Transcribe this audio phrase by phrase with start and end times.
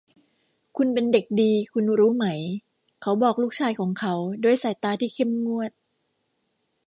[0.77, 2.25] คุณเป็นเด็กดีคุณรู้ไหม
[3.01, 5.71] เขาบอกลูกชายของเขาด้วยสายตาที่เข้มงวด